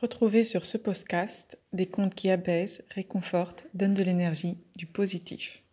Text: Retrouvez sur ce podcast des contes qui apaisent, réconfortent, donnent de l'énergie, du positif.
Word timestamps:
Retrouvez 0.00 0.44
sur 0.44 0.64
ce 0.64 0.78
podcast 0.78 1.58
des 1.72 1.86
contes 1.86 2.14
qui 2.14 2.30
apaisent, 2.30 2.84
réconfortent, 2.94 3.64
donnent 3.74 3.94
de 3.94 4.04
l'énergie, 4.04 4.58
du 4.76 4.86
positif. 4.86 5.64